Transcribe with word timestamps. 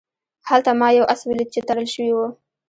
هلته 0.49 0.71
ما 0.79 0.87
یو 0.97 1.05
آس 1.13 1.21
ولید 1.25 1.49
چې 1.53 1.65
تړل 1.67 1.87
شوی 1.93 2.11
و. 2.15 2.19